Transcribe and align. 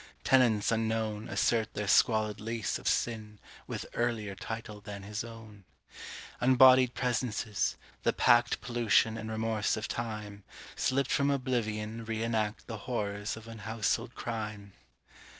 Tenants 0.23 0.71
unknown 0.71 1.29
Assert 1.29 1.75
their 1.75 1.87
squalid 1.87 2.39
lease 2.41 2.79
of 2.79 2.87
sin 2.87 3.37
With 3.67 3.85
earlier 3.93 4.33
title 4.33 4.81
than 4.81 5.03
his 5.03 5.23
own. 5.23 5.63
Unbodied 6.41 6.95
presences, 6.95 7.77
the 8.01 8.11
packed 8.11 8.61
Pollution 8.61 9.15
and 9.15 9.29
remorse 9.29 9.77
of 9.77 9.87
Time, 9.87 10.43
Slipped 10.75 11.11
from 11.11 11.29
oblivion 11.29 12.03
reenact 12.03 12.65
The 12.65 12.77
horrors 12.89 13.37
of 13.37 13.45
unhouseld 13.45 14.15
crime. 14.15 14.73